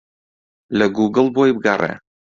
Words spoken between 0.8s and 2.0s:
گووگڵ بۆی بگەڕێ.